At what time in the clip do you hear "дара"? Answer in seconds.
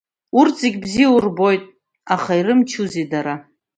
3.11-3.35